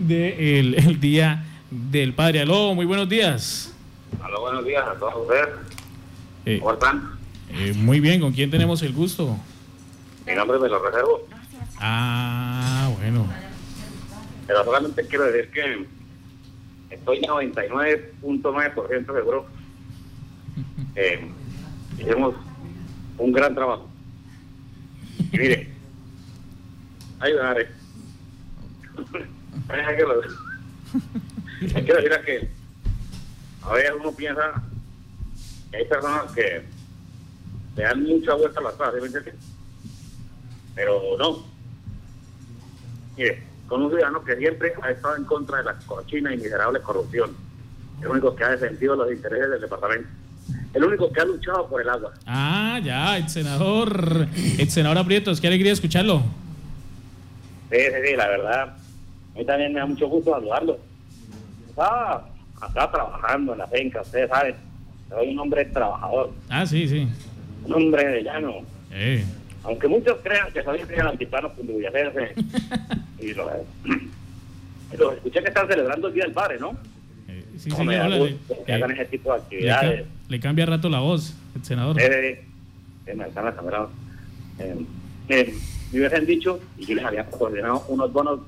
[0.00, 2.40] del el Día del Padre.
[2.40, 3.72] Aló, muy buenos días.
[4.22, 5.48] Aló, buenos días a todos ustedes.
[6.46, 7.10] Eh, ¿Cómo están?
[7.50, 9.36] eh, muy bien, ¿con quién tenemos el gusto?
[10.26, 11.26] Mi nombre me lo reservo.
[11.78, 13.26] Ah, bueno.
[14.46, 15.86] Pero solamente quiero decir que
[16.90, 19.46] estoy 99.9% seguro
[20.94, 21.30] que
[21.98, 22.34] hicimos
[23.18, 23.88] un gran trabajo.
[25.32, 25.70] Y mire,
[27.20, 27.68] área.
[29.68, 30.20] Hay que lo-
[31.76, 32.50] hay que decir a que
[33.62, 34.62] a veces uno piensa
[35.70, 36.64] que hay personas que
[37.76, 39.30] le dan mucha vuelta a las cosas, ¿sí?
[40.74, 41.44] Pero no.
[43.16, 46.80] Mire, con un ciudadano que siempre ha estado en contra de la cochina y miserable
[46.80, 47.30] corrupción.
[48.00, 50.08] El único que ha defendido los intereses del departamento.
[50.72, 52.12] El único que ha luchado por el agua.
[52.26, 54.26] Ah, ya, el senador,
[54.58, 56.22] el senador Aprietos, qué alegría escucharlo.
[57.70, 58.76] Sí, sí, sí, la verdad.
[59.34, 60.78] A mí también me da mucho gusto saludarlo.
[61.68, 62.28] Estaba
[62.60, 64.54] acá trabajando en la finca, ustedes saben.
[65.08, 67.08] Soy un hombre trabajador, Ah, sí, sí.
[67.64, 68.54] un hombre de llano.
[68.92, 69.24] Eh,
[69.64, 72.34] Aunque muchos crean que soy el altiplano cundiboyacense.
[73.20, 73.50] y lo,
[74.92, 76.76] y lo escuché que están celebrando el Día del Padre, ¿no?
[77.28, 80.06] eh, sí, da le, que eh, hagan ese tipo de le ca- actividades.
[80.28, 82.00] le cambia rato la voz, el senador.
[82.00, 82.44] Eh,
[83.06, 83.88] eh, me están las cámaras.
[84.58, 85.54] Eh,
[85.92, 88.40] me hubiesen dicho, y yo les había coordinado unos bonos.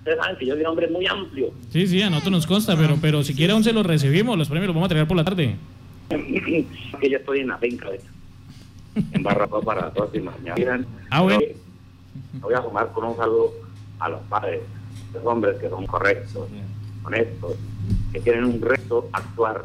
[0.00, 1.50] Ustedes saben que yo soy un hombre muy amplio.
[1.70, 4.48] Sí, sí, a nosotros nos consta, pero, pero si quiere aún se los recibimos, los
[4.48, 5.56] premios los vamos a entregar por la tarde.
[6.08, 8.06] que yo estoy en la finca, de hecho,
[9.12, 10.84] en Barracó para las dos y mañana.
[11.10, 11.40] Ah, bueno.
[12.40, 13.52] Voy a sumar con un saludo
[13.98, 14.60] a los padres,
[15.12, 16.48] los hombres que son correctos,
[17.04, 17.56] honestos,
[18.12, 19.64] que tienen un reto actuar,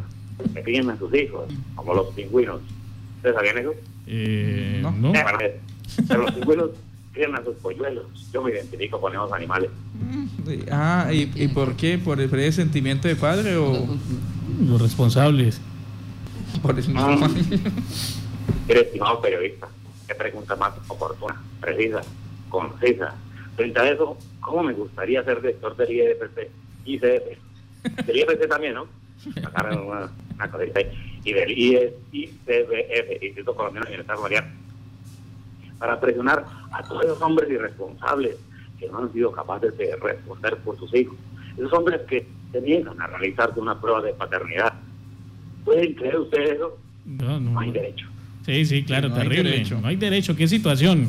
[0.54, 2.62] que piden a sus hijos, como los pingüinos.
[3.18, 3.74] ¿Ustedes sabían eso?
[4.08, 4.92] Eh, No.
[4.92, 5.14] no.
[5.16, 5.60] Eh,
[6.08, 6.70] Pero los pingüinos
[7.16, 8.06] crían a sus polluelos.
[8.32, 9.72] Yo me identifico con esos animales.
[10.70, 11.98] Ah, ¿y, y por qué?
[11.98, 13.88] ¿Por el, sentimiento de padre o
[14.62, 15.60] Los responsables.
[16.62, 17.18] por eso Ah.
[17.20, 17.28] no?
[18.68, 19.68] Estimado periodista,
[20.08, 22.02] qué pregunta más oportuna, precisa,
[22.50, 23.16] concisa.
[23.56, 26.50] Frente a eso, ¿cómo me gustaría ser director del IFC?
[26.86, 28.06] ICF.
[28.06, 28.88] Del IFC también, ¿no?
[29.42, 31.20] Sacaron una, una ahí.
[31.24, 34.52] Y del ICBF, Instituto Colombiano de Bienestar Familiar.
[35.80, 38.38] Para presionar a todos esos hombres irresponsables
[38.80, 41.16] que no han sido capaces de responder por sus hijos.
[41.58, 44.74] Esos hombres que se niegan a realizarse una prueba de paternidad.
[45.64, 46.78] ¿Pueden creer ustedes eso?
[47.06, 47.52] No, no.
[47.52, 48.08] No hay derecho.
[48.46, 49.50] Sí, sí, claro, No hay terrible.
[49.52, 49.80] derecho.
[49.82, 50.36] No hay derecho.
[50.36, 51.08] ¿Qué situación?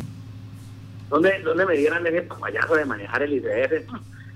[1.10, 3.88] ¿Dónde, ¿Dónde me dieran ese papayazo de manejar el ICF?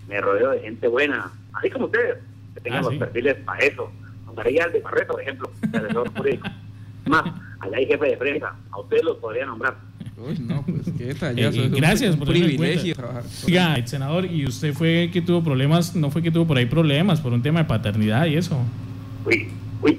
[0.08, 2.16] Me rodeo de gente buena, así como ustedes,
[2.54, 2.98] que tengan Ah, los sí.
[2.98, 3.90] perfiles para eso.
[4.36, 6.48] María de Barreto, por ejemplo, asesor jurídico.
[7.06, 7.24] Más,
[7.60, 9.76] allá hay jefe de prensa, a ustedes los podría nombrar.
[10.22, 13.22] Uy, no, pues qué Eh, eh, es un- gracias un por en privilegio trabajar.
[13.46, 15.94] Oiga, el senador, ¿y usted fue que tuvo problemas?
[15.96, 18.58] ¿No fue que tuvo por ahí problemas por un tema de paternidad y eso?
[19.24, 19.48] Uy,
[19.82, 19.98] uy,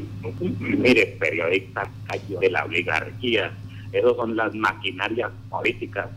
[0.60, 3.52] mire, periodista cayó de la oligarquía.
[3.92, 6.08] Esos son las maquinarias políticas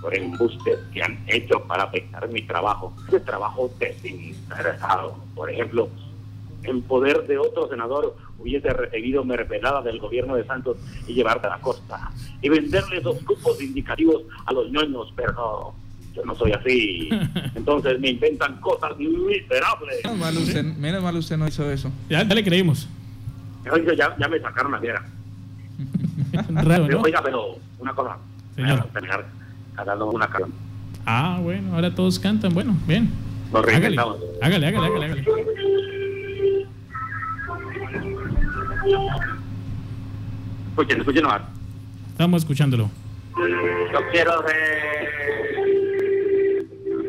[0.00, 2.94] por embustes que han hecho para afectar mi trabajo.
[3.08, 5.88] Ese trabajo desinteresado, por ejemplo,
[6.64, 11.56] en poder de otro senador hubiese recibido mermelada del gobierno de Santos y llevarla a
[11.56, 12.10] la costa
[12.42, 15.74] y venderle esos cupos indicativos a los ñoños, pero no,
[16.14, 17.08] yo no soy así.
[17.54, 20.00] Entonces me inventan cosas miserables.
[20.04, 21.90] Menos mal, usted, menos mal usted no hizo eso.
[22.08, 22.88] Ya, ya le creímos.
[23.70, 25.04] Oiga, ya, ya me sacaron la fiera.
[26.50, 27.02] Raro, Pero, ¿no?
[27.02, 28.16] Oiga, pero una cosa.
[28.54, 28.84] Señor.
[28.92, 29.24] Terminar
[29.74, 30.52] cantando una canción.
[31.06, 32.52] Ah, bueno, ahora todos cantan.
[32.54, 33.10] Bueno, bien.
[33.52, 34.18] Nos Hágale, reinventamos.
[34.42, 35.04] hágale, hágale, hágale.
[35.06, 35.73] hágale.
[40.70, 41.42] Escuchen, escuchen nomás.
[42.10, 42.90] Estamos escuchándolo.
[43.36, 45.14] Yo quiero ser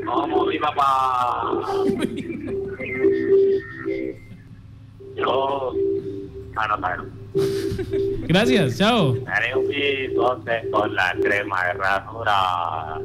[0.05, 1.51] como mi papá.
[5.17, 5.73] Yo,
[6.79, 7.05] mano.
[8.27, 9.15] Gracias, chao.
[9.27, 13.01] Haré un bigote con la crema de ranura.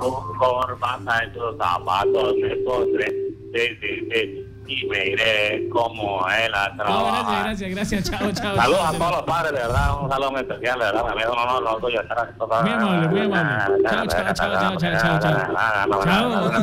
[0.00, 3.06] Con corbata en sus zapatos me pondré.
[3.54, 4.53] Sí, sí, sí.
[4.66, 7.44] Y me iré como él a No, trabajar.
[7.44, 8.10] gracias, gracias, gracias.
[8.10, 8.56] Chao, chao.
[8.56, 8.94] Saludos chao.
[8.94, 11.76] a todos los padres, de verdad, un saludo especial, de verdad, amigo, no, no, no,
[11.76, 13.82] tuyo, estar Muy amable, muy amable.
[13.90, 16.54] Chao, chao, chao, chao, chao, chao, chao.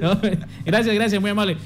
[0.00, 0.16] No,
[0.64, 1.56] gracias, gracias, muy amable.